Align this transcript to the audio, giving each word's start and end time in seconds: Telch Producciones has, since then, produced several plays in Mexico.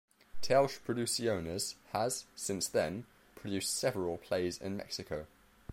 Telch 0.41 0.81
Producciones 0.83 1.75
has, 1.91 2.25
since 2.35 2.67
then, 2.67 3.05
produced 3.35 3.77
several 3.77 4.17
plays 4.17 4.57
in 4.57 4.75
Mexico. 4.75 5.27